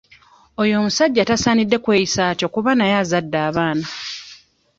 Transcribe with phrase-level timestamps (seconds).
[0.61, 3.87] Oyo omusajja tasaanidde kweyisa atyo kuba naye azadde abaana.